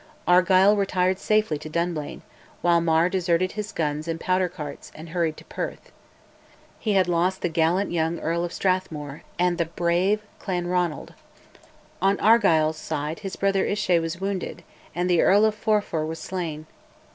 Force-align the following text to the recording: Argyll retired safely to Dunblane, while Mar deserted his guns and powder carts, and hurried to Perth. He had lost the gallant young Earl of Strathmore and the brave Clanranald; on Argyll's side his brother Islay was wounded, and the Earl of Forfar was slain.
Argyll 0.27 0.75
retired 0.77 1.19
safely 1.19 1.59
to 1.59 1.69
Dunblane, 1.69 2.23
while 2.63 2.81
Mar 2.81 3.07
deserted 3.07 3.51
his 3.51 3.71
guns 3.71 4.07
and 4.07 4.19
powder 4.19 4.49
carts, 4.49 4.91
and 4.95 5.09
hurried 5.09 5.37
to 5.37 5.45
Perth. 5.45 5.91
He 6.79 6.93
had 6.93 7.07
lost 7.07 7.41
the 7.43 7.49
gallant 7.49 7.91
young 7.91 8.17
Earl 8.19 8.43
of 8.43 8.51
Strathmore 8.51 9.21
and 9.37 9.59
the 9.59 9.65
brave 9.65 10.23
Clanranald; 10.39 11.13
on 12.01 12.19
Argyll's 12.19 12.77
side 12.79 13.19
his 13.19 13.35
brother 13.35 13.63
Islay 13.63 13.99
was 13.99 14.19
wounded, 14.19 14.63
and 14.95 15.07
the 15.07 15.21
Earl 15.21 15.45
of 15.45 15.53
Forfar 15.53 16.03
was 16.03 16.17
slain. 16.17 16.65